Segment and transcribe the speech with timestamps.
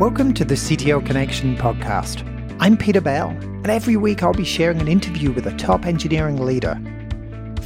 [0.00, 2.24] Welcome to the CTO Connection podcast.
[2.58, 6.42] I'm Peter Bell, and every week I'll be sharing an interview with a top engineering
[6.42, 6.80] leader.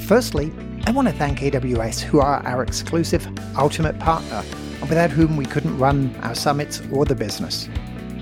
[0.08, 0.52] Firstly,
[0.84, 3.24] I want to thank AWS, who are our exclusive
[3.56, 4.42] ultimate partner,
[4.80, 7.68] and without whom we couldn't run our summits or the business.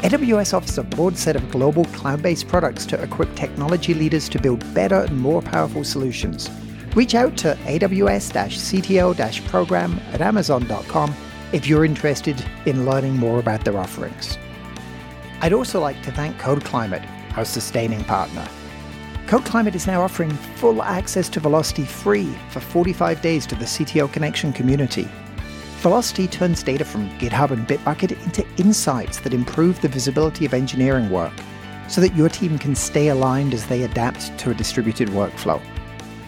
[0.01, 4.39] AWS offers a broad set of global cloud based products to equip technology leaders to
[4.39, 6.51] build better and more powerful solutions.
[6.95, 11.15] Reach out to AWS CTO program at Amazon.com
[11.53, 14.39] if you're interested in learning more about their offerings.
[15.41, 17.03] I'd also like to thank Code Climate,
[17.37, 18.47] our sustaining partner.
[19.27, 23.65] Code Climate is now offering full access to Velocity free for 45 days to the
[23.65, 25.09] CTO Connection community.
[25.79, 31.11] Velocity turns data from GitHub and Bitbucket into insights that improve the visibility of engineering
[31.11, 31.33] work
[31.89, 35.61] so that your team can stay aligned as they adapt to a distributed workflow.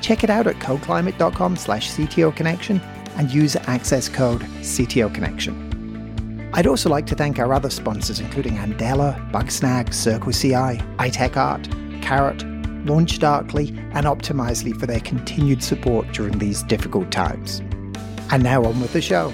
[0.00, 1.90] Check it out at codeclimate.com slash
[2.32, 2.80] Connection
[3.16, 6.50] and use access code CTO Connection.
[6.54, 12.38] I'd also like to thank our other sponsors, including Andela, Bugsnag, CircleCI, iTechArt, Karat,
[12.84, 17.60] LaunchDarkly, and Optimizely for their continued support during these difficult times.
[18.30, 19.32] And now on with the show.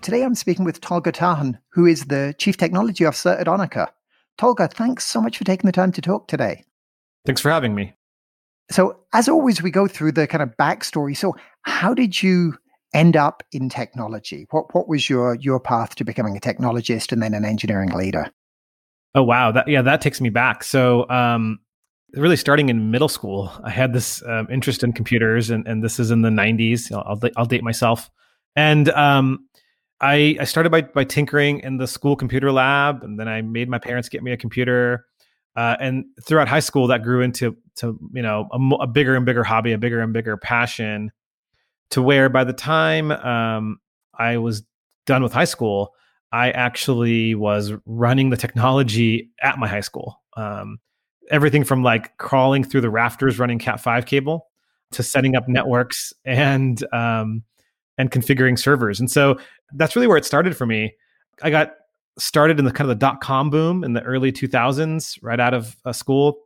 [0.00, 3.88] Today I'm speaking with Tolga Tarhan, who is the Chief Technology Officer at Onica.
[4.38, 6.64] Tolga, thanks so much for taking the time to talk today.
[7.24, 7.94] Thanks for having me.
[8.70, 11.16] So, as always, we go through the kind of backstory.
[11.16, 12.54] So, how did you
[12.94, 14.46] end up in technology?
[14.50, 18.30] What what was your your path to becoming a technologist and then an engineering leader?
[19.14, 20.64] Oh wow, that yeah, that takes me back.
[20.64, 21.58] So, um,
[22.14, 25.98] really starting in middle school, I had this um, interest in computers, and, and this
[25.98, 26.92] is in the '90s.
[26.92, 28.10] I'll, I'll date myself,
[28.56, 29.46] and um,
[30.00, 33.68] I I started by by tinkering in the school computer lab, and then I made
[33.68, 35.06] my parents get me a computer.
[35.54, 39.26] Uh, and throughout high school, that grew into to you know a, a, bigger and
[39.26, 41.12] bigger hobby, a bigger and bigger passion.
[41.90, 43.78] To where by the time um,
[44.14, 44.62] I was
[45.04, 45.94] done with high school,
[46.32, 50.20] I actually was running the technology at my high school.
[50.36, 50.78] Um,
[51.30, 54.48] everything from like crawling through the rafters running Cat five cable
[54.92, 57.42] to setting up networks and um,
[57.98, 59.00] and configuring servers.
[59.00, 59.38] And so
[59.74, 60.94] that's really where it started for me.
[61.42, 61.74] I got
[62.18, 65.54] started in the kind of the dot com boom in the early 2000s, right out
[65.54, 66.38] of uh, school.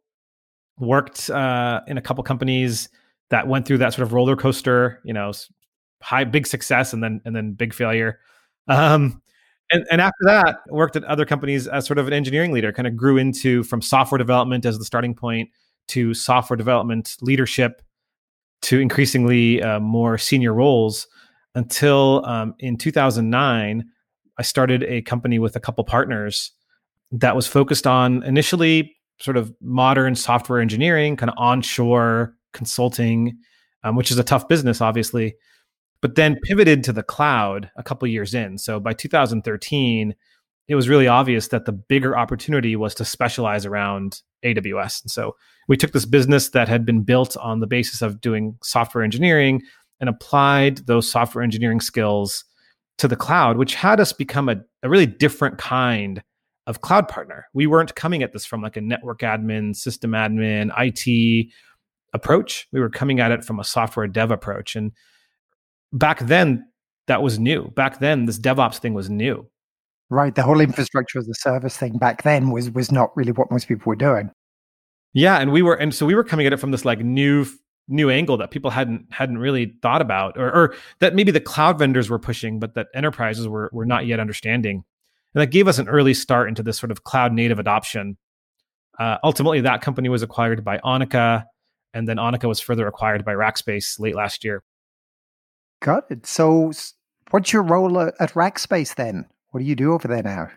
[0.79, 2.91] Worked uh, in a couple companies
[3.31, 5.33] that went through that sort of roller coaster, you know,
[6.03, 8.21] high big success and then and then big failure.
[8.69, 9.23] Um,
[9.73, 12.73] and, and after that, worked at other companies as sort of an engineering leader.
[12.73, 15.51] Kind of grew into from software development as the starting point
[15.89, 17.83] to software development leadership
[18.63, 21.09] to increasingly uh, more senior roles
[21.55, 23.85] until um, in 2009
[24.39, 26.53] I started a company with a couple partners
[27.13, 33.39] that was focused on initially sort of modern software engineering, kind of onshore consulting,
[33.85, 35.37] um, which is a tough business, obviously,
[36.01, 38.59] but then pivoted to the cloud a couple years in.
[38.59, 40.15] So by 2013,
[40.69, 45.03] it was really obvious that the bigger opportunity was to specialize around AWS.
[45.03, 45.37] And so
[45.69, 49.63] we took this business that had been built on the basis of doing software engineering
[50.01, 52.45] and applied those software engineering skills
[52.99, 56.23] to the cloud, which had us become a, a really different kind
[56.67, 57.47] of cloud partner.
[57.53, 61.49] We weren't coming at this from like a network admin, system admin, IT
[62.13, 62.67] approach.
[62.73, 64.75] We were coming at it from a software dev approach.
[64.75, 64.93] And
[65.93, 66.67] back then,
[67.07, 67.71] that was new.
[67.71, 69.49] Back then, this DevOps thing was new.
[70.11, 70.35] Right.
[70.35, 73.69] The whole infrastructure as a service thing back then was was not really what most
[73.69, 74.31] people were doing.
[75.13, 77.47] Yeah, and we were, and so we were coming at it from this like new
[77.89, 81.79] new angle that people hadn't hadn't really thought about or, or that maybe the cloud
[81.79, 84.85] vendors were pushing but that enterprises were were not yet understanding.
[85.35, 88.17] And that gave us an early start into this sort of cloud native adoption.
[88.99, 91.45] Uh, ultimately that company was acquired by Onica
[91.95, 94.63] and then Onica was further acquired by Rackspace late last year.
[95.81, 96.27] Got it.
[96.27, 96.73] So
[97.31, 99.27] what's your role at Rackspace then?
[99.51, 100.51] What do you do over there now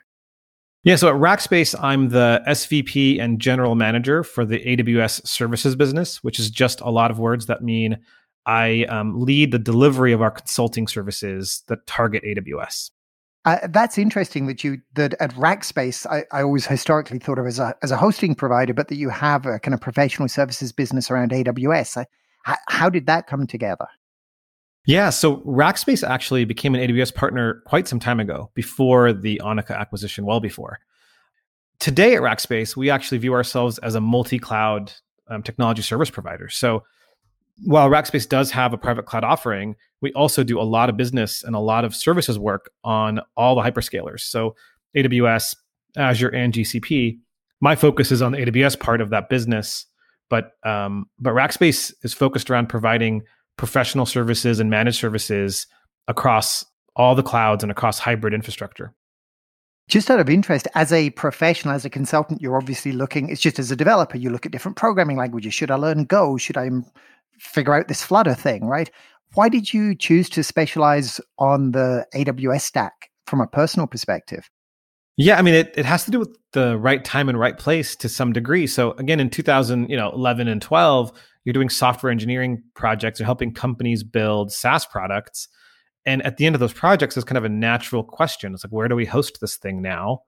[0.83, 6.23] yeah, so at Rackspace, I'm the SVP and general manager for the AWS services business,
[6.23, 7.97] which is just a lot of words that mean
[8.45, 12.91] I um, lead the delivery of our consulting services that target AWS.
[13.45, 17.59] Uh, that's interesting that you that at Rackspace, I, I always historically thought of as
[17.59, 21.09] a as a hosting provider, but that you have a kind of professional services business
[21.09, 21.97] around AWS.
[21.97, 22.05] Uh,
[22.43, 23.87] how, how did that come together?
[24.85, 29.77] Yeah, so Rackspace actually became an AWS partner quite some time ago, before the Onica
[29.77, 30.79] acquisition, well before.
[31.79, 34.91] Today at Rackspace, we actually view ourselves as a multi-cloud
[35.27, 36.49] um, technology service provider.
[36.49, 36.83] So
[37.65, 41.43] while Rackspace does have a private cloud offering, we also do a lot of business
[41.43, 44.21] and a lot of services work on all the hyperscalers.
[44.21, 44.55] So
[44.95, 45.55] AWS,
[45.97, 47.19] Azure, and GCP.
[47.61, 49.85] My focus is on the AWS part of that business,
[50.29, 53.23] but um, but Rackspace is focused around providing
[53.59, 55.67] professional services and managed services
[56.07, 56.65] across
[56.95, 58.93] all the clouds and across hybrid infrastructure.
[59.89, 63.59] Just out of interest, as a professional, as a consultant, you're obviously looking, it's just
[63.59, 65.53] as a developer, you look at different programming languages.
[65.53, 66.37] Should I learn Go?
[66.37, 66.69] Should I
[67.37, 68.89] figure out this Flutter thing, right?
[69.33, 74.49] Why did you choose to specialize on the AWS stack from a personal perspective?
[75.17, 77.93] Yeah, I mean, it, it has to do with the right time and right place
[77.97, 78.67] to some degree.
[78.67, 81.11] So again, in 2000, you know, 11 and 12,
[81.49, 85.47] you're doing software engineering projects, you're helping companies build SaaS products.
[86.05, 88.53] And at the end of those projects, is kind of a natural question.
[88.53, 90.21] It's like, where do we host this thing now?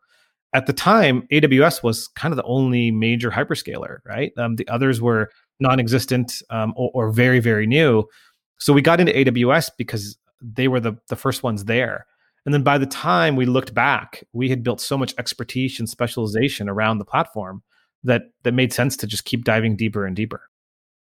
[0.51, 4.31] At the time, AWS was kind of the only major hyperscaler, right?
[4.35, 5.29] Um, the others were
[5.59, 8.05] non-existent um, or, or, very, very new.
[8.57, 12.07] So we got into AWS because they were the the first ones there.
[12.45, 15.87] And then by the time we looked back, we had built so much expertise and
[15.87, 17.61] specialization around the platform
[18.03, 20.41] that that made sense to just keep diving deeper and deeper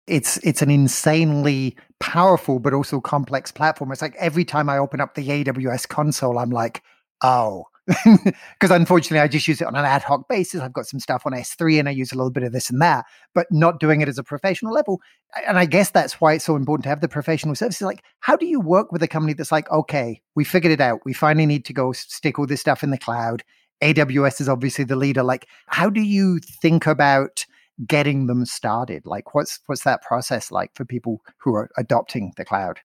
[0.10, 3.92] it's it's an insanely powerful but also complex platform.
[3.92, 6.84] It's like every time I open up the AWS console, I'm like,
[7.22, 7.66] oh,
[8.06, 10.62] because unfortunately I just use it on an ad hoc basis.
[10.62, 12.82] I've got some stuff on S3 and I use a little bit of this and
[12.82, 15.02] that, but not doing it as a professional level.
[15.48, 17.82] And I guess that's why it's so important to have the professional services.
[17.82, 21.02] Like, how do you work with a company that's like, okay, we figured it out.
[21.04, 23.44] We finally need to go stick all this stuff in the cloud.
[23.84, 25.24] AWS is obviously the leader.
[25.24, 27.46] Like, how do you think about
[27.88, 29.06] getting them started?
[29.06, 32.80] Like, what's what's that process like for people who are adopting the cloud?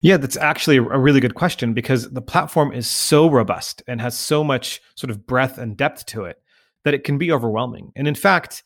[0.00, 4.18] Yeah, that's actually a really good question because the platform is so robust and has
[4.18, 6.38] so much sort of breadth and depth to it
[6.84, 7.92] that it can be overwhelming.
[7.94, 8.64] And in fact,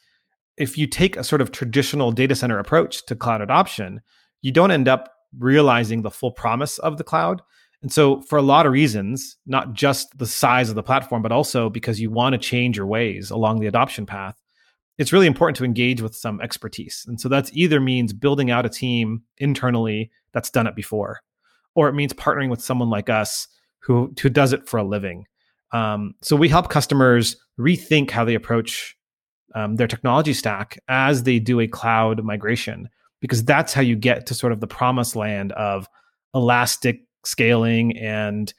[0.57, 4.01] if you take a sort of traditional data center approach to cloud adoption,
[4.41, 7.43] you don't end up realizing the full promise of the cloud.
[7.83, 11.33] And so, for a lot of reasons, not just the size of the platform, but
[11.33, 14.41] also because you want to change your ways along the adoption path,
[14.99, 17.05] it's really important to engage with some expertise.
[17.07, 21.21] And so that's either means building out a team internally that's done it before,
[21.75, 23.49] or it means partnering with someone like us
[23.81, 25.27] who, who does it for a living.
[25.73, 28.97] Um, so we help customers rethink how they approach
[29.55, 32.89] um, their technology stack as they do a cloud migration,
[33.21, 35.89] because that's how you get to sort of the promised land of
[36.35, 38.53] elastic scaling and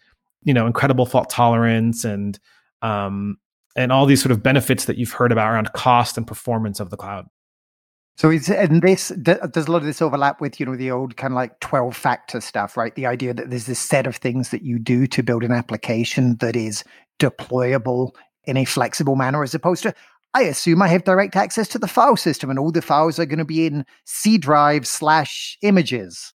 [0.44, 2.40] you know incredible fault tolerance and
[2.82, 3.38] um,
[3.78, 6.90] and all these sort of benefits that you've heard about around cost and performance of
[6.90, 7.28] the cloud.
[8.18, 11.16] So is and this does a lot of this overlap with you know the old
[11.18, 12.94] kind of like twelve factor stuff, right?
[12.96, 16.36] The idea that there's this set of things that you do to build an application
[16.38, 16.84] that is
[17.20, 18.14] deployable
[18.46, 19.94] in a flexible manner, as opposed to
[20.34, 23.26] I assume I have direct access to the file system, and all the files are
[23.26, 26.34] going to be in C drive slash images.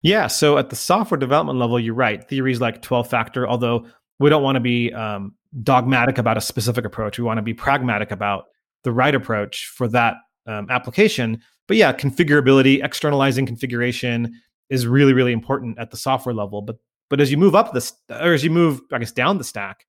[0.00, 2.26] Yeah, so at the software development level, you're right.
[2.26, 3.86] Theories like twelve factor, although
[4.18, 7.18] we don't want to be um, dogmatic about a specific approach.
[7.18, 8.46] We want to be pragmatic about
[8.84, 10.14] the right approach for that
[10.46, 11.40] um, application.
[11.68, 14.40] But yeah, configurability, externalizing configuration
[14.70, 16.62] is really, really important at the software level.
[16.62, 16.76] But
[17.08, 19.86] but as you move up this, or as you move, I guess, down the stack,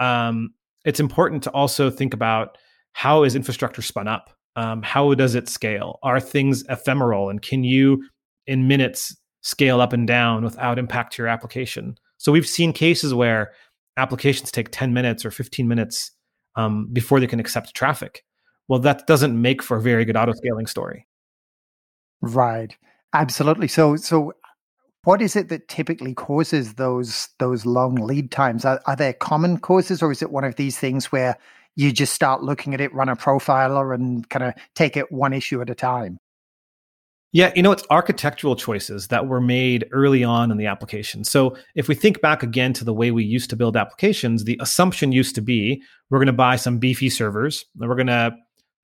[0.00, 0.52] um,
[0.84, 2.58] it's important to also think about
[2.92, 4.30] how is infrastructure spun up.
[4.56, 5.98] Um, how does it scale?
[6.02, 8.08] Are things ephemeral, and can you,
[8.46, 11.98] in minutes, scale up and down without impact to your application?
[12.18, 13.52] So we've seen cases where
[13.96, 16.12] applications take 10 minutes or 15 minutes
[16.56, 18.24] um, before they can accept traffic.
[18.68, 21.06] Well, that doesn't make for a very good auto scaling story.
[22.20, 22.76] Right.
[23.12, 23.68] Absolutely.
[23.68, 24.32] So, so
[25.04, 28.64] what is it that typically causes those those long lead times?
[28.64, 31.38] Are, are there common causes, or is it one of these things where
[31.76, 35.32] you just start looking at it, run a profiler, and kind of take it one
[35.32, 36.18] issue at a time?
[37.32, 41.24] Yeah, you know, it's architectural choices that were made early on in the application.
[41.24, 44.58] So if we think back again to the way we used to build applications, the
[44.60, 48.34] assumption used to be we're going to buy some beefy servers and we're going to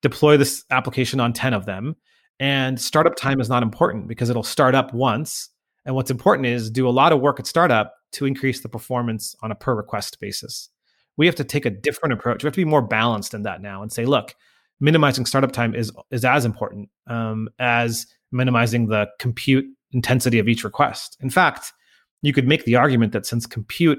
[0.03, 1.97] deploy this application on 10 of them.
[2.41, 5.49] And startup time is not important because it'll start up once.
[5.87, 9.35] And what's important is do a lot of work at startup to increase the performance
[9.43, 10.69] on a per request basis.
[11.17, 12.43] We have to take a different approach.
[12.43, 14.35] We have to be more balanced in that now and say, look,
[14.81, 20.65] minimizing startup time is is as important um, as minimizing the compute intensity of each
[20.65, 21.17] request.
[21.21, 21.73] In fact,
[22.23, 23.99] you could make the argument that since compute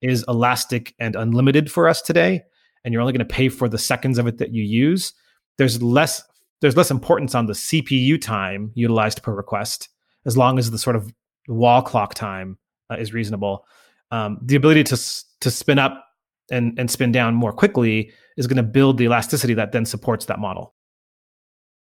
[0.00, 2.42] is elastic and unlimited for us today,
[2.84, 5.12] and you're only going to pay for the seconds of it that you use,
[5.58, 6.22] there's less
[6.60, 9.88] there's less importance on the CPU time utilized per request,
[10.26, 11.12] as long as the sort of
[11.46, 12.58] wall clock time
[12.90, 13.64] uh, is reasonable.
[14.10, 14.96] Um, the ability to
[15.40, 16.04] to spin up
[16.50, 20.26] and and spin down more quickly is going to build the elasticity that then supports
[20.26, 20.74] that model.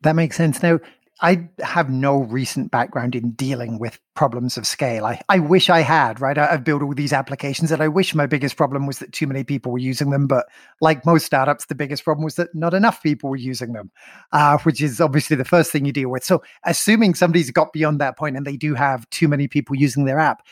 [0.03, 0.63] That makes sense.
[0.63, 0.81] Now,
[1.21, 5.07] I have no recent background in dealing with problems of scale.
[5.07, 6.37] I, I wish I had, right?
[6.37, 9.29] I, have built all these applications and I wish my biggest problem was that too
[9.29, 10.27] many people were using them.
[10.27, 10.47] But
[10.81, 13.93] like most startups, the biggest problem was that not enough people were using them,
[14.33, 16.25] uh, which is obviously the first thing you deal with.
[16.25, 20.07] So, assuming somebody's got beyond that point and they do have too many people using
[20.07, 20.43] their app,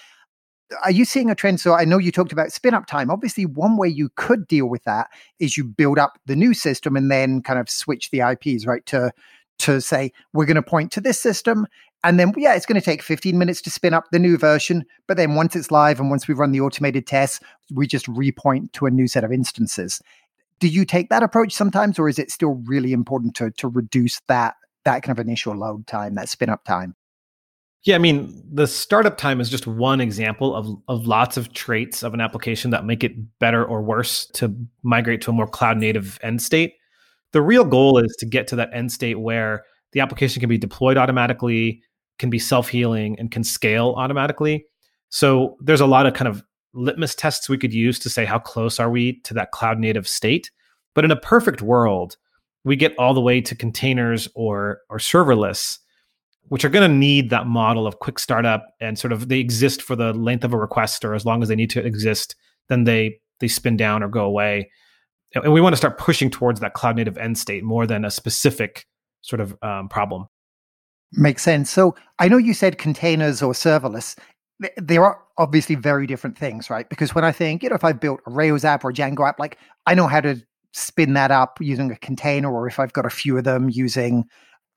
[0.85, 1.61] are you seeing a trend?
[1.61, 3.11] So I know you talked about spin up time.
[3.11, 6.97] Obviously, one way you could deal with that is you build up the new system
[6.97, 8.85] and then kind of switch the IPs, right?
[8.87, 9.12] To
[9.62, 11.66] to say we're going to point to this system
[12.04, 14.85] and then yeah it's going to take 15 minutes to spin up the new version
[15.07, 17.40] but then once it's live and once we run the automated tests
[17.73, 20.00] we just repoint to a new set of instances
[20.59, 24.21] do you take that approach sometimes or is it still really important to to reduce
[24.28, 24.54] that
[24.85, 26.95] that kind of initial load time that spin up time
[27.85, 32.04] yeah, I mean, the startup time is just one example of, of lots of traits
[32.04, 34.54] of an application that make it better or worse to
[34.85, 36.75] migrate to a more cloud native end state.
[37.32, 40.58] The real goal is to get to that end state where the application can be
[40.58, 41.82] deployed automatically,
[42.18, 44.66] can be self healing, and can scale automatically.
[45.10, 46.42] So there's a lot of kind of
[46.74, 50.08] litmus tests we could use to say how close are we to that cloud native
[50.08, 50.50] state.
[50.94, 52.16] But in a perfect world,
[52.64, 55.78] we get all the way to containers or or serverless
[56.48, 59.80] which are going to need that model of quick startup and sort of they exist
[59.80, 62.36] for the length of a request or as long as they need to exist,
[62.68, 64.70] then they they spin down or go away.
[65.34, 68.10] And we want to start pushing towards that cloud native end state more than a
[68.10, 68.86] specific
[69.22, 70.26] sort of um, problem.
[71.12, 71.70] Makes sense.
[71.70, 74.16] So I know you said containers or serverless.
[74.80, 76.88] They are obviously very different things, right?
[76.88, 79.28] Because when I think, you know, if I built a Rails app or a Django
[79.28, 82.92] app, like I know how to spin that up using a container, or if I've
[82.92, 84.24] got a few of them using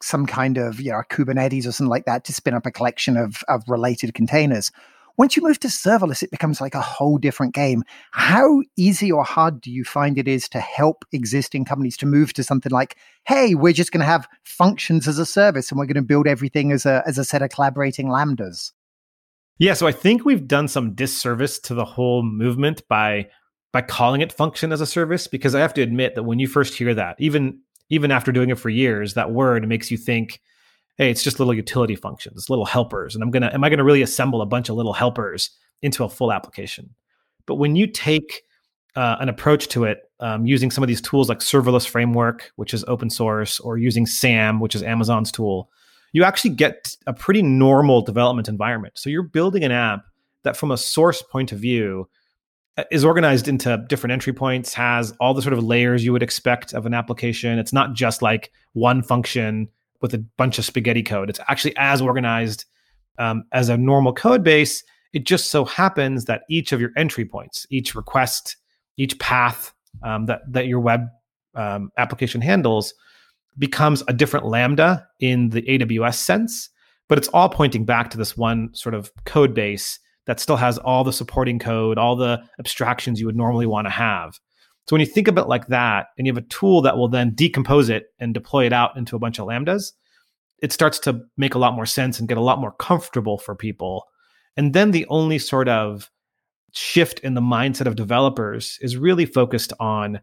[0.01, 3.17] some kind of you know Kubernetes or something like that to spin up a collection
[3.17, 4.71] of of related containers.
[5.17, 7.83] Once you move to serverless, it becomes like a whole different game.
[8.11, 12.33] How easy or hard do you find it is to help existing companies to move
[12.33, 15.85] to something like, hey, we're just going to have functions as a service and we're
[15.85, 18.71] going to build everything as a as a set of collaborating lambdas?
[19.57, 23.29] Yeah, so I think we've done some disservice to the whole movement by
[23.71, 26.47] by calling it function as a service because I have to admit that when you
[26.47, 30.41] first hear that, even even after doing it for years, that word makes you think,
[30.97, 33.15] hey, it's just little utility functions, little helpers.
[33.15, 35.49] And I'm gonna, am I gonna really assemble a bunch of little helpers
[35.81, 36.95] into a full application?
[37.45, 38.43] But when you take
[38.95, 42.73] uh, an approach to it um, using some of these tools like serverless framework, which
[42.73, 45.69] is open source, or using SAM, which is Amazon's tool,
[46.13, 48.97] you actually get a pretty normal development environment.
[48.97, 50.05] So you're building an app
[50.43, 52.07] that, from a source point of view,
[52.89, 56.73] is organized into different entry points, has all the sort of layers you would expect
[56.73, 57.59] of an application.
[57.59, 59.67] It's not just like one function
[60.01, 61.29] with a bunch of spaghetti code.
[61.29, 62.65] It's actually as organized
[63.17, 64.83] um, as a normal code base.
[65.13, 68.57] It just so happens that each of your entry points, each request,
[68.97, 69.73] each path
[70.03, 71.07] um, that that your web
[71.55, 72.93] um, application handles
[73.57, 76.69] becomes a different lambda in the AWS sense,
[77.07, 80.77] but it's all pointing back to this one sort of code base that still has
[80.79, 84.39] all the supporting code, all the abstractions you would normally want to have.
[84.87, 87.07] So when you think about it like that, and you have a tool that will
[87.07, 89.93] then decompose it and deploy it out into a bunch of lambdas,
[90.61, 93.55] it starts to make a lot more sense and get a lot more comfortable for
[93.55, 94.05] people.
[94.55, 96.09] And then the only sort of
[96.71, 100.19] shift in the mindset of developers is really focused on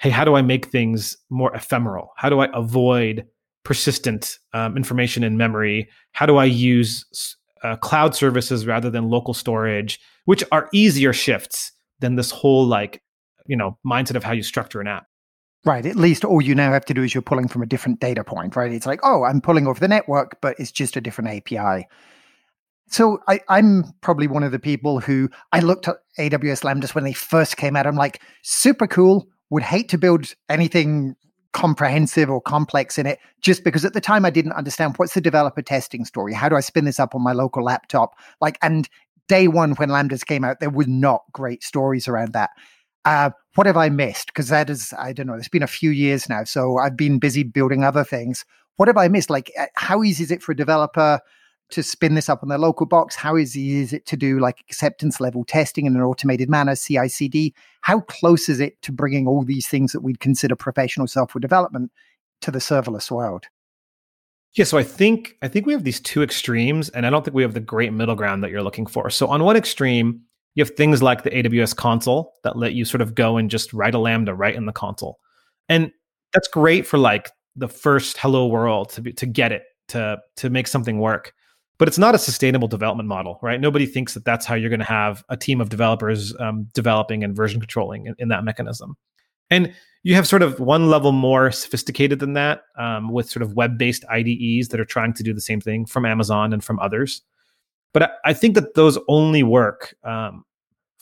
[0.00, 2.12] hey, how do I make things more ephemeral?
[2.16, 3.26] How do I avoid
[3.64, 5.88] persistent um, information in memory?
[6.12, 11.72] How do I use uh, cloud services rather than local storage, which are easier shifts
[11.98, 13.02] than this whole like
[13.48, 15.06] you know mindset of how you structure an app.
[15.64, 15.84] Right.
[15.84, 18.22] At least all you now have to do is you're pulling from a different data
[18.22, 18.72] point, right?
[18.72, 21.88] It's like, oh, I'm pulling over the network, but it's just a different API.
[22.90, 27.04] So I, am probably one of the people who I looked at AWS Lambdas when
[27.04, 27.86] they first came out.
[27.86, 29.28] I'm like, super cool.
[29.50, 31.16] Would hate to build anything
[31.52, 35.20] comprehensive or complex in it just because at the time I didn't understand what's the
[35.20, 36.34] developer testing story?
[36.34, 38.14] How do I spin this up on my local laptop?
[38.40, 38.88] Like, and
[39.26, 42.50] day one when Lambdas came out, there was not great stories around that.
[43.04, 44.26] Uh, what have I missed?
[44.26, 46.44] Because that is, I don't know, it's been a few years now.
[46.44, 48.44] So I've been busy building other things.
[48.76, 49.30] What have I missed?
[49.30, 51.20] Like, uh, how easy is it for a developer
[51.70, 53.16] to spin this up on their local box?
[53.16, 57.08] How easy is it to do like acceptance level testing in an automated manner, CI
[57.08, 57.54] CD?
[57.82, 61.90] How close is it to bringing all these things that we'd consider professional software development
[62.42, 63.46] to the serverless world?
[64.54, 67.34] Yeah, so I think I think we have these two extremes, and I don't think
[67.34, 69.10] we have the great middle ground that you're looking for.
[69.10, 70.22] So on one extreme,
[70.58, 73.72] you have things like the AWS console that let you sort of go and just
[73.72, 75.20] write a lambda right in the console,
[75.68, 75.92] and
[76.34, 80.50] that's great for like the first hello world to be, to get it to to
[80.50, 81.32] make something work
[81.78, 83.60] but it's not a sustainable development model, right?
[83.60, 87.22] Nobody thinks that that's how you're going to have a team of developers um, developing
[87.22, 88.96] and version controlling in, in, that mechanism.
[89.48, 89.72] And
[90.02, 93.78] you have sort of one level more sophisticated than that um, with sort of web
[93.78, 97.22] based IDEs that are trying to do the same thing from Amazon and from others.
[97.94, 100.44] But I, I think that those only work um,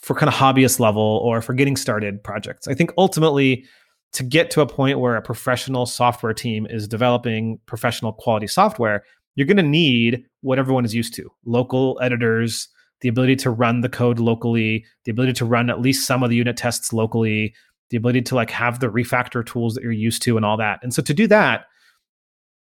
[0.06, 2.68] for kind of hobbyist level or for getting started projects.
[2.68, 3.64] I think ultimately,
[4.12, 9.02] to get to a point where a professional software team is developing professional quality software,
[9.34, 12.68] you're going to need what everyone is used to local editors,
[13.00, 16.30] the ability to run the code locally, the ability to run at least some of
[16.30, 17.52] the unit tests locally,
[17.90, 20.78] the ability to like have the refactor tools that you're used to and all that.
[20.84, 21.64] And so to do that,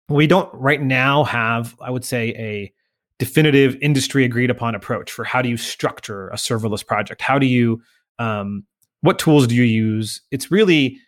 [0.08, 2.74] we don't right now have, I would say, a
[3.20, 7.22] definitive industry agreed upon approach for how do you structure a serverless project?
[7.22, 7.82] How do you,
[8.20, 8.64] um,
[9.02, 10.22] what tools do you use?
[10.32, 11.00] It's really,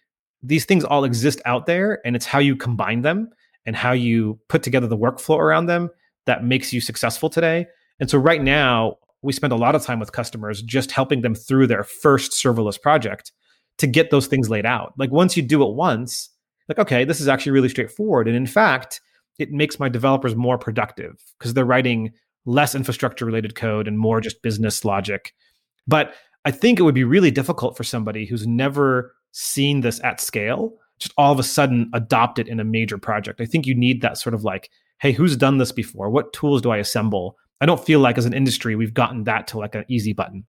[0.42, 3.30] these things all exist out there and it's how you combine them
[3.66, 5.90] and how you put together the workflow around them
[6.26, 7.68] that makes you successful today.
[8.00, 11.36] And so right now, we spend a lot of time with customers just helping them
[11.36, 13.32] through their first serverless project
[13.78, 14.94] to get those things laid out.
[14.98, 16.30] Like once you do it once,
[16.70, 18.28] like, okay, this is actually really straightforward.
[18.28, 19.02] And in fact,
[19.40, 22.12] it makes my developers more productive because they're writing
[22.46, 25.34] less infrastructure related code and more just business logic.
[25.88, 26.14] But
[26.46, 30.74] I think it would be really difficult for somebody who's never seen this at scale
[31.00, 33.42] just all of a sudden adopt it in a major project.
[33.42, 34.70] I think you need that sort of like,
[35.00, 36.10] hey, who's done this before?
[36.10, 37.38] What tools do I assemble?
[37.62, 40.46] I don't feel like as an industry we've gotten that to like an easy button.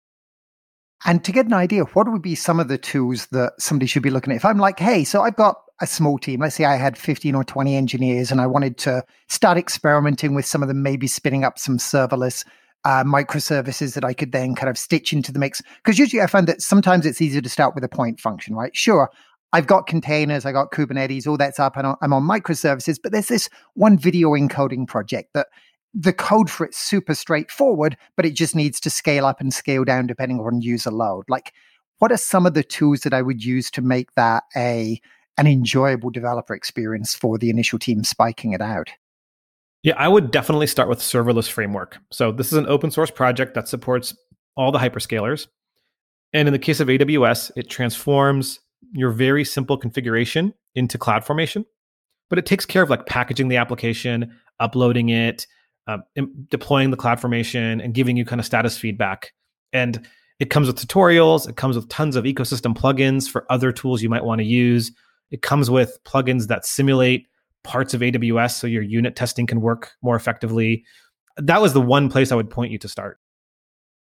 [1.06, 4.02] And to get an idea, what would be some of the tools that somebody should
[4.02, 4.36] be looking at?
[4.36, 7.34] If I'm like, hey, so I've got a small team, let's say I had 15
[7.34, 11.44] or 20 engineers and I wanted to start experimenting with some of them, maybe spinning
[11.44, 12.44] up some serverless
[12.84, 15.62] uh, microservices that I could then kind of stitch into the mix.
[15.82, 18.74] Because usually I find that sometimes it's easier to start with a point function, right?
[18.76, 19.10] Sure,
[19.52, 22.98] I've got containers, I got Kubernetes, all that's up, and I'm on microservices.
[23.02, 25.48] But there's this one video encoding project that
[25.92, 29.84] the code for it's super straightforward, but it just needs to scale up and scale
[29.84, 31.24] down depending on user load.
[31.28, 31.52] Like,
[31.98, 35.00] what are some of the tools that I would use to make that a
[35.40, 38.90] an enjoyable developer experience for the initial team spiking it out?
[39.82, 41.96] Yeah, I would definitely start with serverless framework.
[42.12, 44.14] So this is an open source project that supports
[44.54, 45.46] all the hyperscalers.
[46.34, 48.60] And in the case of AWS, it transforms
[48.92, 51.64] your very simple configuration into CloudFormation,
[52.28, 55.46] but it takes care of like packaging the application, uploading it,
[55.86, 55.98] uh,
[56.50, 59.32] deploying the CloudFormation, and giving you kind of status feedback.
[59.72, 60.06] And
[60.38, 61.48] it comes with tutorials.
[61.48, 64.92] It comes with tons of ecosystem plugins for other tools you might want to use.
[65.30, 67.26] It comes with plugins that simulate
[67.62, 70.84] parts of AWS so your unit testing can work more effectively.
[71.36, 73.18] That was the one place I would point you to start.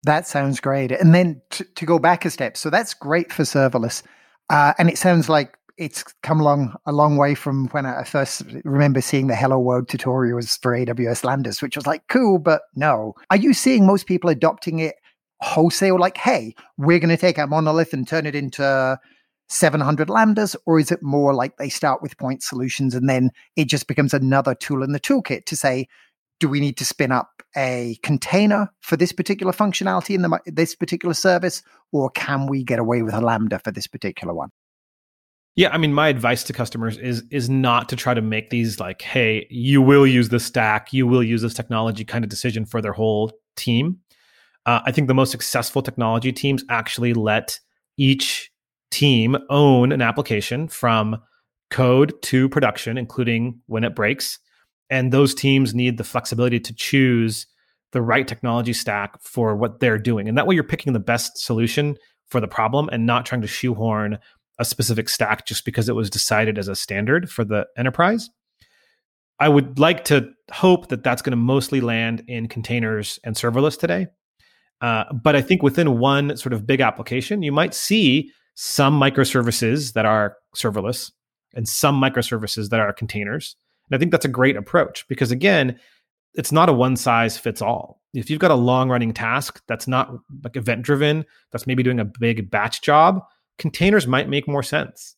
[0.05, 0.91] That sounds great.
[0.91, 4.03] And then to, to go back a step, so that's great for serverless.
[4.51, 8.43] Uh, and it sounds like it's come along a long way from when I first
[8.65, 13.15] remember seeing the Hello World tutorials for AWS Lambdas, which was like cool, but no.
[13.31, 14.97] Are you seeing most people adopting it
[15.41, 15.99] wholesale?
[15.99, 18.99] Like, hey, we're going to take our monolith and turn it into
[19.53, 23.67] 700 lambdas, or is it more like they start with point solutions and then it
[23.67, 25.87] just becomes another tool in the toolkit to say,
[26.41, 30.75] do we need to spin up a container for this particular functionality in the, this
[30.75, 31.63] particular service,
[31.93, 34.51] or can we get away with a Lambda for this particular one?
[35.55, 38.81] Yeah, I mean, my advice to customers is is not to try to make these
[38.81, 42.65] like, hey, you will use this stack, you will use this technology kind of decision
[42.65, 43.99] for their whole team.
[44.65, 47.61] Uh, I think the most successful technology teams actually let
[47.99, 48.52] each
[48.93, 51.17] team own an application from
[51.71, 54.39] code to production, including when it breaks,
[54.91, 57.47] and those teams need the flexibility to choose
[57.93, 60.29] the right technology stack for what they're doing.
[60.29, 61.97] And that way you're picking the best solution
[62.29, 64.19] for the problem and not trying to shoehorn
[64.59, 68.31] a specific stack just because it was decided as a standard for the enterprise.
[69.41, 73.79] I would like to hope that that's going to mostly land in containers and serverless
[73.79, 74.07] today.
[74.83, 79.95] Uh, but i think within one sort of big application you might see some microservices
[79.95, 81.11] that are serverless
[81.55, 83.57] and some microservices that are containers
[83.93, 85.79] and I think that's a great approach because, again,
[86.33, 88.01] it's not a one size fits all.
[88.15, 92.01] If you've got a long running task that's not like event driven, that's maybe doing
[92.01, 93.23] a big batch job,
[93.59, 95.15] containers might make more sense.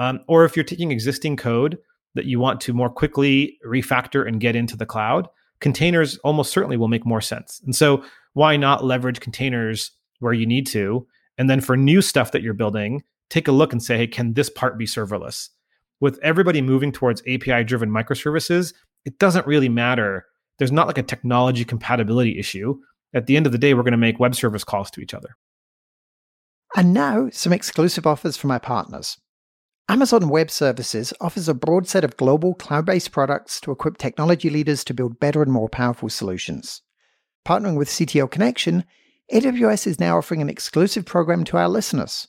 [0.00, 1.78] Um, or if you're taking existing code
[2.14, 5.28] that you want to more quickly refactor and get into the cloud,
[5.60, 7.60] containers almost certainly will make more sense.
[7.64, 11.06] And so, why not leverage containers where you need to?
[11.38, 14.34] And then for new stuff that you're building, take a look and say, hey, can
[14.34, 15.48] this part be serverless?
[16.00, 20.26] with everybody moving towards API driven microservices, it doesn't really matter.
[20.58, 22.76] There's not like a technology compatibility issue.
[23.14, 25.14] At the end of the day, we're going to make web service calls to each
[25.14, 25.36] other.
[26.76, 29.16] And now, some exclusive offers from our partners.
[29.88, 34.50] Amazon Web Services offers a broad set of global cloud based products to equip technology
[34.50, 36.82] leaders to build better and more powerful solutions.
[37.46, 38.84] Partnering with CTO Connection,
[39.32, 42.28] AWS is now offering an exclusive program to our listeners.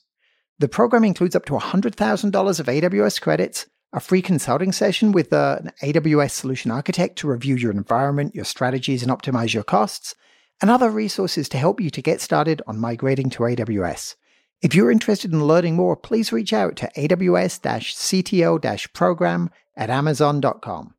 [0.58, 5.58] The program includes up to $100,000 of AWS credits, a free consulting session with uh,
[5.60, 10.16] an AWS solution architect to review your environment, your strategies, and optimize your costs,
[10.60, 14.16] and other resources to help you to get started on migrating to AWS.
[14.60, 17.60] If you're interested in learning more, please reach out to AWS
[17.94, 20.94] CTO program at Amazon.com.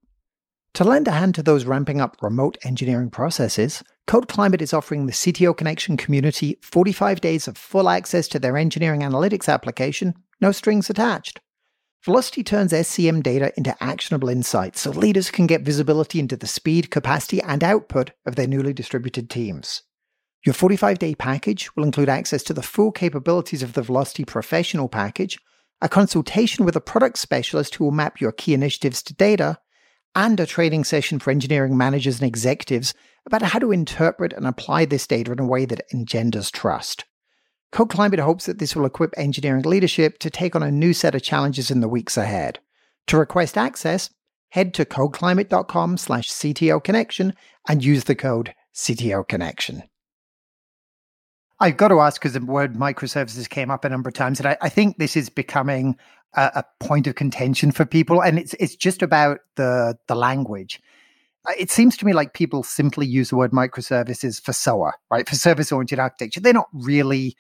[0.76, 5.06] To lend a hand to those ramping up remote engineering processes, Code Climate is offering
[5.06, 10.52] the CTO Connection community 45 days of full access to their engineering analytics application, no
[10.52, 11.42] strings attached.
[12.06, 16.92] Velocity turns SCM data into actionable insights so leaders can get visibility into the speed,
[16.92, 19.84] capacity, and output of their newly distributed teams.
[20.46, 24.88] Your 45 day package will include access to the full capabilities of the Velocity Professional
[24.88, 25.38] package,
[25.82, 29.60] a consultation with a product specialist who will map your key initiatives to data,
[30.16, 32.94] and a training session for engineering managers and executives
[33.26, 37.06] about how to interpret and apply this data in a way that engenders trust.
[37.72, 41.14] Code Climate hopes that this will equip engineering leadership to take on a new set
[41.14, 42.60] of challenges in the weeks ahead.
[43.08, 44.10] To request access,
[44.50, 47.36] head to codeclimate.com slash CTO connection
[47.68, 49.84] and use the code CTO connection.
[51.60, 54.48] I've got to ask because the word microservices came up a number of times, and
[54.48, 55.98] I, I think this is becoming
[56.36, 60.82] a, a, point of contention for people, and it's it's just about the the language.
[61.48, 65.28] Uh, it seems to me like people simply use the word microservices for SOA, right?
[65.28, 66.40] For service oriented architecture.
[66.40, 67.36] They're not really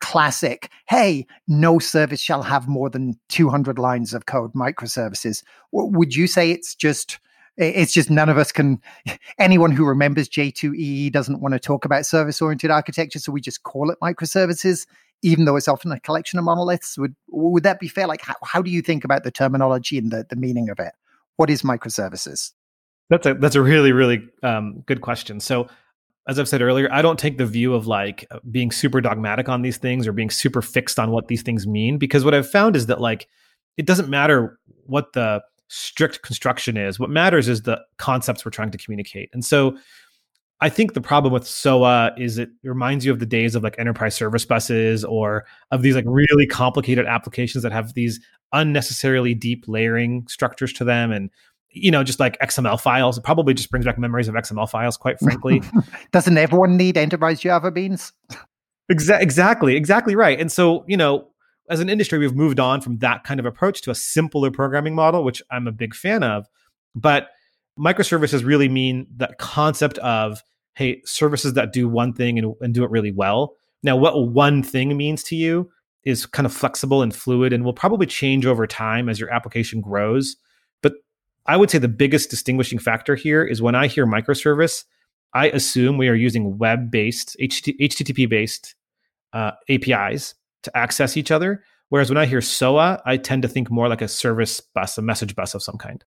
[0.00, 5.42] classic, hey, no service shall have more than 200 lines of code microservices.
[5.72, 7.18] Would you say it's just
[7.60, 8.80] it's just none of us can
[9.38, 13.62] anyone who remembers j2ee doesn't want to talk about service oriented architecture so we just
[13.62, 14.86] call it microservices
[15.22, 16.96] even though it's often a collection of monoliths.
[16.98, 18.06] Would would that be fair?
[18.06, 20.92] Like how, how do you think about the terminology and the, the meaning of it?
[21.36, 22.52] What is microservices?
[23.08, 25.40] That's a that's a really really um, good question.
[25.40, 25.68] So
[26.28, 29.62] as i've said earlier i don't take the view of like being super dogmatic on
[29.62, 32.76] these things or being super fixed on what these things mean because what i've found
[32.76, 33.26] is that like
[33.78, 35.40] it doesn't matter what the
[35.70, 36.98] strict construction is.
[36.98, 39.30] What matters is the concepts we're trying to communicate.
[39.32, 39.78] And so
[40.60, 43.78] I think the problem with SOA is it reminds you of the days of like
[43.78, 48.20] enterprise service buses or of these like really complicated applications that have these
[48.52, 51.30] unnecessarily deep layering structures to them and
[51.70, 53.16] you know just like XML files.
[53.16, 55.62] It probably just brings back memories of XML files, quite frankly.
[56.12, 58.12] Doesn't everyone need enterprise Java beans?
[58.90, 60.38] Exa- exactly, exactly right.
[60.40, 61.28] And so, you know,
[61.70, 64.94] as an industry, we've moved on from that kind of approach to a simpler programming
[64.94, 66.48] model, which I'm a big fan of.
[66.96, 67.28] But
[67.78, 70.42] microservices really mean that concept of,
[70.74, 73.54] hey, services that do one thing and, and do it really well.
[73.84, 75.70] Now, what one thing means to you
[76.02, 79.80] is kind of flexible and fluid and will probably change over time as your application
[79.80, 80.36] grows.
[80.82, 80.94] But
[81.46, 84.84] I would say the biggest distinguishing factor here is when I hear microservice,
[85.34, 88.74] I assume we are using web based, HTTP based
[89.32, 91.62] uh, APIs to access each other.
[91.88, 95.02] Whereas when I hear SOA, I tend to think more like a service bus, a
[95.02, 96.04] message bus of some kind.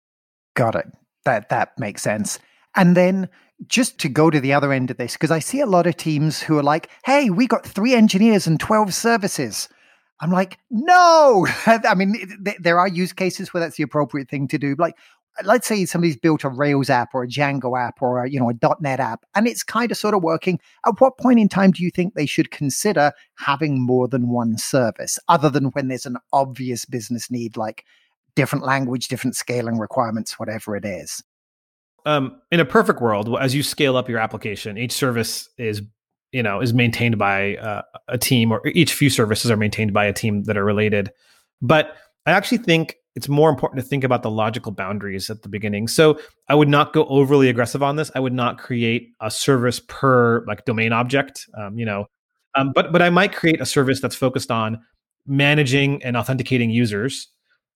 [0.55, 0.85] Got it.
[1.25, 2.39] That that makes sense.
[2.75, 3.29] And then
[3.67, 5.97] just to go to the other end of this, because I see a lot of
[5.97, 9.69] teams who are like, hey, we got three engineers and 12 services.
[10.21, 11.47] I'm like, no.
[11.65, 14.75] I mean, th- there are use cases where that's the appropriate thing to do.
[14.77, 14.95] Like,
[15.43, 18.49] let's say somebody's built a Rails app or a Django app or a, you know
[18.49, 20.59] a .NET app, and it's kind of sort of working.
[20.85, 24.57] At what point in time do you think they should consider having more than one
[24.57, 27.85] service, other than when there's an obvious business need, like
[28.35, 31.23] different language, different scaling requirements, whatever it is?
[32.05, 35.81] Um, in a perfect world, as you scale up your application, each service is
[36.31, 40.05] you know is maintained by uh, a team, or each few services are maintained by
[40.05, 41.11] a team that are related.
[41.61, 45.49] But I actually think it's more important to think about the logical boundaries at the
[45.49, 45.87] beginning.
[45.87, 48.11] So I would not go overly aggressive on this.
[48.15, 52.05] I would not create a service per like domain object, um, you know,
[52.55, 54.81] um, but but I might create a service that's focused on
[55.25, 57.27] managing and authenticating users,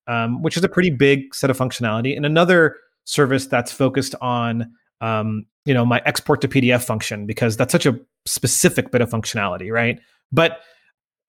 [0.07, 4.71] um, which is a pretty big set of functionality, and another service that's focused on
[5.01, 9.09] um, you know my export to PDF function because that's such a specific bit of
[9.09, 9.99] functionality, right?
[10.31, 10.61] But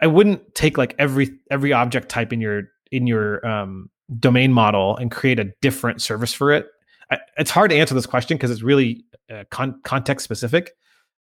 [0.01, 4.97] I wouldn't take like every every object type in your in your um, domain model
[4.97, 6.67] and create a different service for it?
[7.11, 10.73] I, it's hard to answer this question because it's really uh, con- context specific.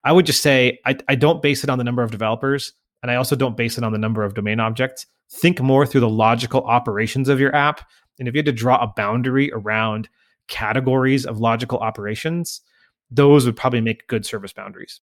[0.04, 3.12] I would just say I, I don't base it on the number of developers, and
[3.12, 5.06] I also don't base it on the number of domain objects.
[5.32, 7.88] Think more through the logical operations of your app.
[8.20, 10.10] And if you had to draw a boundary around
[10.48, 12.62] categories of logical operations,
[13.10, 15.00] those would probably make good service boundaries.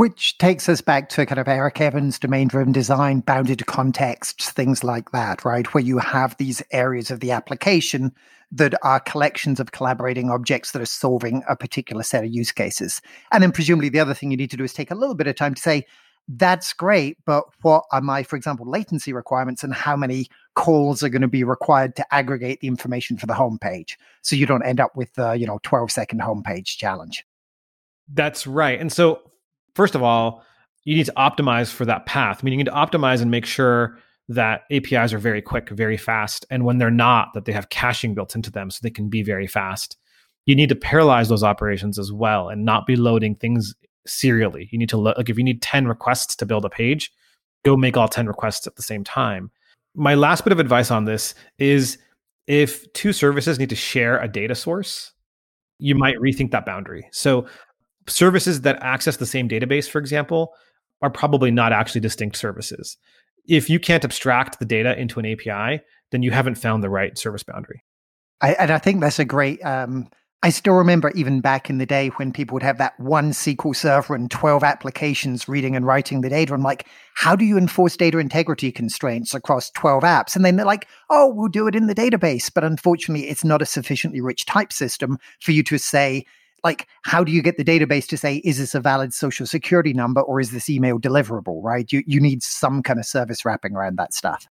[0.00, 4.82] Which takes us back to kind of Eric Evans' domain driven design, bounded contexts, things
[4.82, 5.66] like that, right?
[5.74, 8.10] Where you have these areas of the application
[8.50, 13.02] that are collections of collaborating objects that are solving a particular set of use cases.
[13.30, 15.26] And then presumably the other thing you need to do is take a little bit
[15.26, 15.84] of time to say,
[16.28, 21.10] that's great, but what are my, for example, latency requirements and how many calls are
[21.10, 24.80] going to be required to aggregate the information for the homepage so you don't end
[24.80, 27.26] up with the, you know, 12 second homepage challenge?
[28.08, 28.80] That's right.
[28.80, 29.20] And so
[29.74, 30.44] first of all,
[30.84, 32.40] you need to optimize for that path.
[32.40, 35.96] I mean, you need to optimize and make sure that APIs are very quick, very
[35.96, 36.46] fast.
[36.50, 39.22] And when they're not, that they have caching built into them so they can be
[39.22, 39.96] very fast.
[40.46, 43.74] you need to parallelize those operations as well and not be loading things
[44.06, 44.68] serially.
[44.72, 47.12] You need to look like if you need 10 requests to build a page,
[47.64, 49.50] go make all 10 requests at the same time.
[49.94, 51.98] My last bit of advice on this is
[52.46, 55.12] if two services need to share a data source,
[55.78, 57.08] you might rethink that boundary.
[57.12, 57.46] So
[58.06, 60.54] services that access the same database, for example,
[61.02, 62.96] are probably not actually distinct services.
[63.48, 67.16] If you can't abstract the data into an API, then you haven't found the right
[67.16, 67.82] service boundary.
[68.40, 70.08] I, and I think that's a great um,
[70.42, 73.76] I still remember even back in the day when people would have that one SQL
[73.76, 76.54] server and 12 applications reading and writing the data.
[76.54, 80.34] I'm like, how do you enforce data integrity constraints across 12 apps?
[80.34, 82.50] And then they're like, oh, we'll do it in the database.
[82.52, 86.24] But unfortunately, it's not a sufficiently rich type system for you to say,
[86.64, 89.92] like, how do you get the database to say, is this a valid social security
[89.92, 91.90] number or is this email deliverable, right?
[91.92, 94.46] You, you need some kind of service wrapping around that stuff.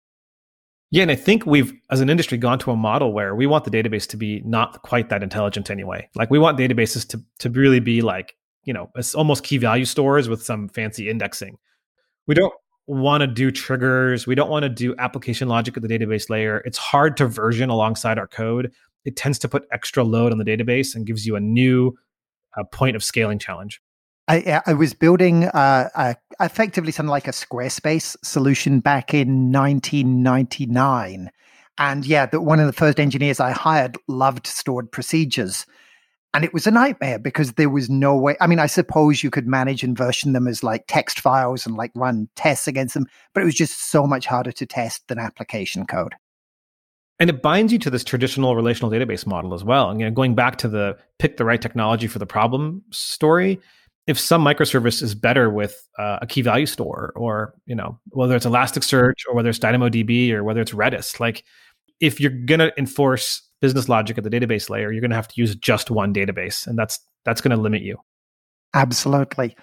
[0.90, 3.64] Yeah, and I think we've, as an industry, gone to a model where we want
[3.64, 6.08] the database to be not quite that intelligent anyway.
[6.14, 9.86] Like we want databases to to really be like, you know, it's almost key value
[9.86, 11.58] stores with some fancy indexing.
[12.28, 12.54] We don't
[12.86, 14.26] want to do triggers.
[14.26, 16.58] We don't want to do application logic at the database layer.
[16.58, 18.72] It's hard to version alongside our code.
[19.04, 21.94] It tends to put extra load on the database and gives you a new
[22.56, 23.80] uh, point of scaling challenge.
[24.26, 31.30] I, I was building uh, effectively something like a Squarespace solution back in 1999.
[31.76, 35.66] And yeah, the, one of the first engineers I hired loved stored procedures.
[36.32, 38.36] And it was a nightmare because there was no way.
[38.40, 41.76] I mean, I suppose you could manage and version them as like text files and
[41.76, 45.18] like run tests against them, but it was just so much harder to test than
[45.18, 46.14] application code.
[47.20, 49.88] And it binds you to this traditional relational database model as well.
[49.88, 53.61] And you know, going back to the pick the right technology for the problem story,
[54.07, 58.37] if some microservice is better with uh, a key value store or you know whether
[58.37, 61.44] it's elasticsearch or whether it's dynamodb or whether it's redis like
[62.00, 65.29] if you're going to enforce business logic at the database layer you're going to have
[65.29, 67.96] to use just one database and that's that's going to limit you.
[68.74, 69.57] Absolutely.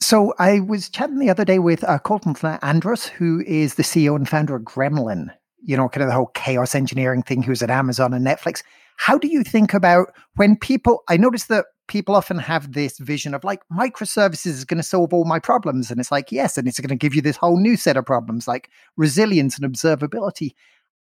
[0.00, 4.16] So i was chatting the other day with uh, Kolton andrus who is the ceo
[4.16, 5.28] and founder of gremlin
[5.68, 8.62] you know kind of the whole chaos engineering thing who's at amazon and netflix
[8.96, 13.34] how do you think about when people i notice that people often have this vision
[13.34, 15.90] of like microservices is going to solve all my problems.
[15.90, 18.06] And it's like, yes, and it's going to give you this whole new set of
[18.06, 20.52] problems like resilience and observability.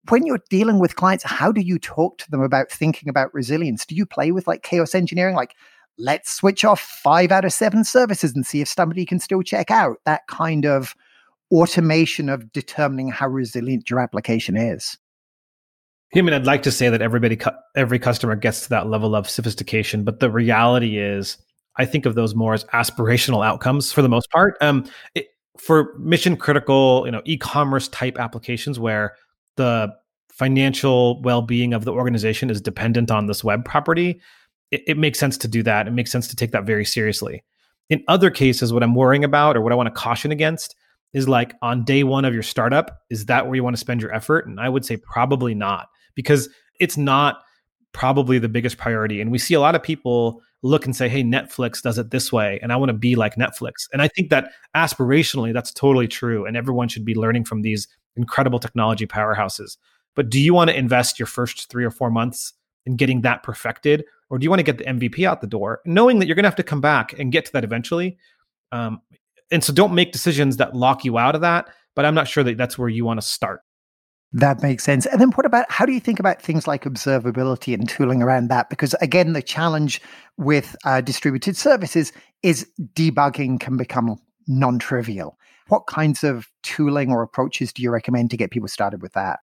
[0.08, 3.86] When you're dealing with clients, how do you talk to them about thinking about resilience?
[3.86, 5.36] Do you play with like chaos engineering?
[5.36, 5.56] Like,
[5.98, 9.70] let's switch off five out of seven services and see if somebody can still check
[9.70, 10.96] out that kind of
[11.52, 14.98] automation of determining how resilient your application is.
[16.16, 17.38] I mean, I'd like to say that everybody,
[17.76, 21.38] every customer gets to that level of sophistication, but the reality is,
[21.78, 24.58] I think of those more as aspirational outcomes for the most part.
[24.60, 29.16] Um, it, for mission critical, you know, e-commerce type applications where
[29.56, 29.94] the
[30.32, 34.20] financial well-being of the organization is dependent on this web property,
[34.72, 35.88] it, it makes sense to do that.
[35.88, 37.44] It makes sense to take that very seriously.
[37.90, 40.76] In other cases, what I'm worrying about or what I want to caution against
[41.14, 44.02] is like on day one of your startup, is that where you want to spend
[44.02, 44.46] your effort?
[44.46, 47.42] And I would say probably not because it's not
[47.92, 49.20] probably the biggest priority.
[49.22, 52.32] And we see a lot of people look and say, hey, Netflix does it this
[52.32, 53.88] way, and I want to be like Netflix.
[53.94, 56.46] And I think that aspirationally, that's totally true.
[56.46, 59.78] And everyone should be learning from these incredible technology powerhouses.
[60.16, 62.54] But do you want to invest your first three or four months
[62.86, 64.04] in getting that perfected?
[64.30, 66.44] Or do you want to get the MVP out the door, knowing that you're going
[66.44, 68.18] to have to come back and get to that eventually?
[68.72, 69.02] Um,
[69.52, 71.70] and so don't make decisions that lock you out of that.
[71.96, 73.62] But I'm not sure that that's where you want to start.
[74.32, 75.08] That makes sense.
[75.08, 78.50] And then what about how do you think about things like observability and tooling around
[78.50, 78.70] that?
[78.70, 80.00] Because again, the challenge
[80.38, 85.38] with uh, distributed services is debugging can become non trivial.
[85.70, 89.40] What kinds of tooling or approaches do you recommend to get people started with that?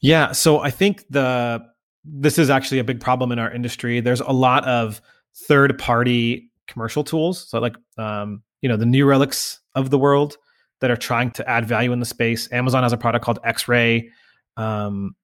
[0.00, 1.64] Yeah, so I think the
[2.04, 4.00] this is actually a big problem in our industry.
[4.00, 5.00] There's a lot of
[5.34, 7.48] third party commercial tools.
[7.48, 10.36] So like um, you know, the New Relics of the world
[10.80, 12.50] that are trying to add value in the space.
[12.52, 14.10] Amazon has a product called X-Ray
[14.56, 15.14] um,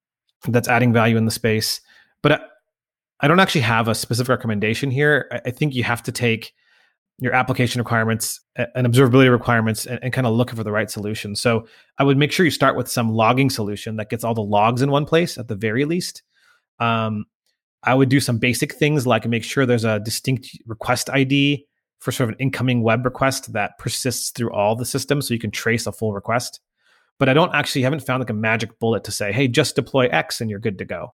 [0.47, 1.81] that's adding value in the space.
[2.21, 2.39] But I,
[3.21, 5.27] I, don't actually have a specific recommendation here.
[5.31, 6.53] I, I, think you have to take
[7.19, 11.35] your application requirements and observability requirements and, and kind of look for the right solution.
[11.35, 11.67] So
[11.97, 14.81] I would make sure you start with some logging solution that gets all the logs
[14.81, 16.23] in one place at the very least.
[16.79, 17.25] Um,
[17.83, 21.65] I would do some basic things like make sure there's a distinct request ID
[22.03, 25.39] for sort of an incoming web request that persists through all the systems so you
[25.39, 26.59] can trace a full request.
[27.17, 30.07] But I don't actually haven't found like a magic bullet to say, hey, just deploy
[30.07, 31.13] X and you're good to go.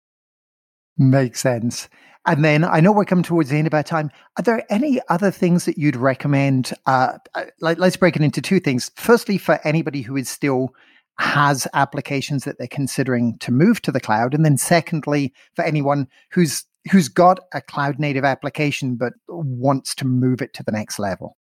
[0.97, 1.89] Makes sense.
[2.25, 4.09] And then I know we're coming towards the end of our time.
[4.37, 6.73] Are there any other things that you'd recommend?
[6.87, 8.89] Uh, uh like, let's break it into two things.
[8.95, 10.73] Firstly, for anybody who is still
[11.19, 14.33] has applications that they're considering to move to the cloud.
[14.33, 20.05] And then secondly, for anyone who's who's got a cloud native application but wants to
[20.05, 21.37] move it to the next level?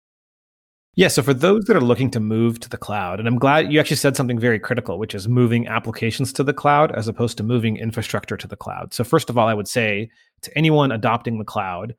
[0.94, 3.72] Yeah, so for those that are looking to move to the cloud, and I'm glad
[3.72, 7.36] you actually said something very critical, which is moving applications to the cloud as opposed
[7.36, 8.92] to moving infrastructure to the cloud.
[8.92, 10.10] So, first of all, I would say
[10.42, 11.94] to anyone adopting the cloud,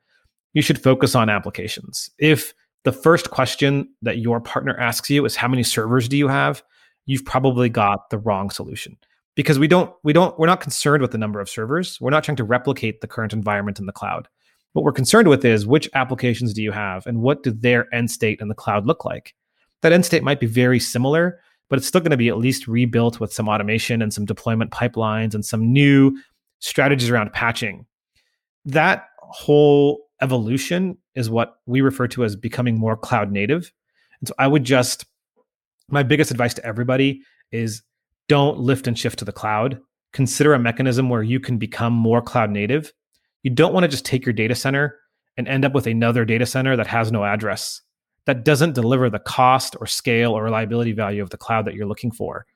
[0.52, 2.10] you should focus on applications.
[2.18, 2.52] If
[2.84, 6.62] the first question that your partner asks you is how many servers do you have,
[7.06, 8.98] you've probably got the wrong solution
[9.40, 11.98] because we don't we don't we're not concerned with the number of servers.
[11.98, 14.28] We're not trying to replicate the current environment in the cloud.
[14.74, 18.10] What we're concerned with is which applications do you have and what do their end
[18.10, 19.34] state in the cloud look like?
[19.80, 22.68] That end state might be very similar, but it's still going to be at least
[22.68, 26.14] rebuilt with some automation and some deployment pipelines and some new
[26.58, 27.86] strategies around patching.
[28.66, 33.72] That whole evolution is what we refer to as becoming more cloud native.
[34.20, 35.06] And so I would just,
[35.88, 37.22] my biggest advice to everybody
[37.52, 37.82] is
[38.30, 39.80] don't lift and shift to the cloud.
[40.12, 42.92] Consider a mechanism where you can become more cloud native
[43.42, 44.98] you don't want to just take your data center
[45.36, 47.82] and end up with another data center that has no address
[48.26, 51.86] that doesn't deliver the cost or scale or reliability value of the cloud that you're
[51.86, 52.46] looking for.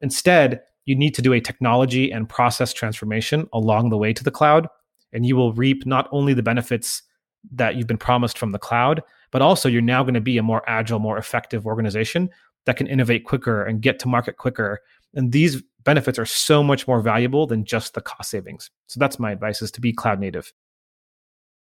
[0.00, 4.30] Instead, you need to do a technology and process transformation along the way to the
[4.30, 4.68] cloud,
[5.12, 7.02] and you will reap not only the benefits
[7.50, 10.42] that you've been promised from the cloud, but also you're now going to be a
[10.42, 12.30] more agile, more effective organization
[12.64, 14.80] that can innovate quicker and get to market quicker.
[15.14, 18.70] And these benefits are so much more valuable than just the cost savings.
[18.86, 20.52] So that's my advice is to be cloud native.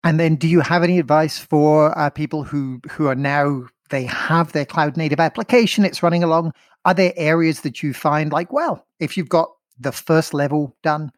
[0.05, 4.05] And then do you have any advice for uh, people who who are now they
[4.05, 6.53] have their cloud native application it's running along
[6.85, 11.11] are there areas that you find like well if you've got the first level done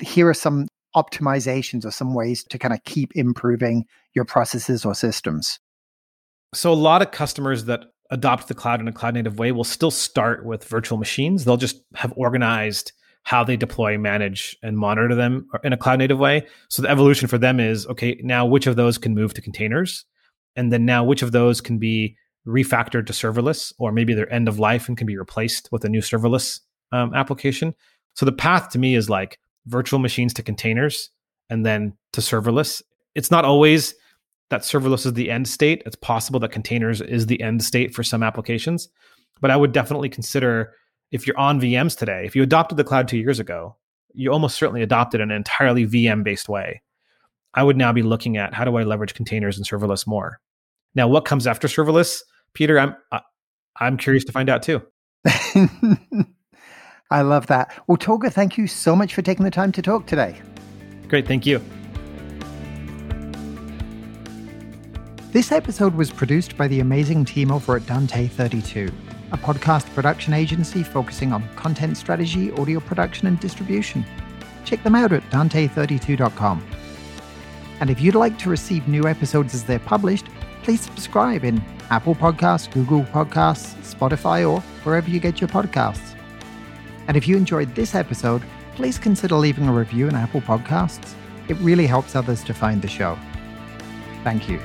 [0.00, 4.94] here are some optimizations or some ways to kind of keep improving your processes or
[4.94, 5.58] systems
[6.54, 9.64] so a lot of customers that adopt the cloud in a cloud native way will
[9.64, 11.44] still start with virtual machines.
[11.44, 12.92] They'll just have organized
[13.24, 16.46] how they deploy, manage, and monitor them in a cloud native way.
[16.68, 20.04] So the evolution for them is okay, now which of those can move to containers?
[20.56, 24.48] And then now which of those can be refactored to serverless, or maybe they're end
[24.48, 27.74] of life and can be replaced with a new serverless um, application.
[28.14, 31.08] So the path to me is like virtual machines to containers
[31.48, 32.82] and then to serverless.
[33.14, 33.94] It's not always
[34.52, 35.82] that serverless is the end state.
[35.86, 38.90] It's possible that containers is the end state for some applications.
[39.40, 40.74] But I would definitely consider
[41.10, 43.76] if you're on VMs today, if you adopted the cloud two years ago,
[44.12, 46.82] you almost certainly adopted an entirely VM based way.
[47.54, 50.38] I would now be looking at how do I leverage containers and serverless more.
[50.94, 52.20] Now, what comes after serverless,
[52.52, 52.78] Peter?
[52.78, 53.20] I'm uh,
[53.80, 54.82] I'm curious to find out too.
[57.10, 57.72] I love that.
[57.86, 60.40] Well, Tolga, thank you so much for taking the time to talk today.
[61.08, 61.62] Great, thank you.
[65.32, 68.92] This episode was produced by the amazing team over at Dante 32,
[69.32, 74.04] a podcast production agency focusing on content strategy, audio production, and distribution.
[74.66, 76.62] Check them out at dante32.com.
[77.80, 80.26] And if you'd like to receive new episodes as they're published,
[80.64, 86.14] please subscribe in Apple Podcasts, Google Podcasts, Spotify, or wherever you get your podcasts.
[87.08, 88.42] And if you enjoyed this episode,
[88.74, 91.14] please consider leaving a review in Apple Podcasts.
[91.48, 93.18] It really helps others to find the show.
[94.24, 94.60] Thank you.